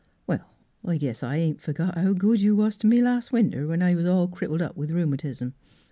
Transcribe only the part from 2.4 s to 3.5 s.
you was to me last